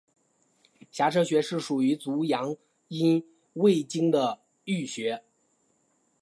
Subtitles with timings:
[0.91, 2.57] 颊车穴是属于足阳
[2.87, 5.21] 明胃经的腧穴。